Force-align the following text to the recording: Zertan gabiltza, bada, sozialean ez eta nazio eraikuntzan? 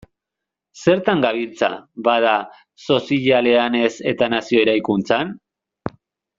Zertan 0.93 1.21
gabiltza, 1.25 1.69
bada, 2.07 2.33
sozialean 2.87 3.79
ez 3.83 3.93
eta 4.15 4.33
nazio 4.37 4.65
eraikuntzan? 4.67 5.41